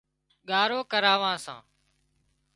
ڳارو 0.49 0.79
ڪراوان 0.91 1.37
سان 1.45 1.59